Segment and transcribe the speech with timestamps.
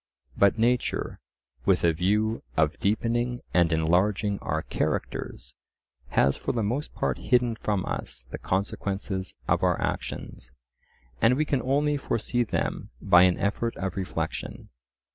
[0.35, 1.19] But nature,
[1.63, 5.53] with a view of deepening and enlarging our characters,
[6.07, 10.53] has for the most part hidden from us the consequences of our actions,
[11.21, 14.69] and we can only foresee them by an effort of reflection.